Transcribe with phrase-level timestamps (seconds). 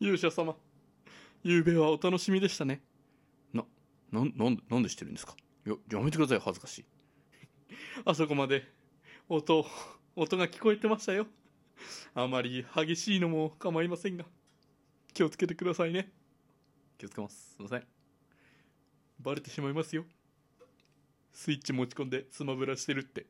[0.00, 0.56] 勇者様。
[1.44, 2.82] 昨べはお楽しみでしたね。
[3.52, 3.64] な
[4.12, 5.34] ななんでなんでしてるんですか？
[5.64, 6.84] ややめてください恥ずかしい。
[8.04, 8.64] あそこまで
[9.28, 9.66] 音
[10.16, 11.26] 音が聞こえてましたよ。
[12.14, 14.24] あまり激しいのも構いませんが。
[15.14, 16.12] 気をつけてくださいね。
[16.96, 17.54] 気をつけます。
[17.54, 17.86] すいません。
[19.20, 20.04] バレてしまいますよ。
[21.32, 23.26] スイッチ持ち込んでスマブラしてるって。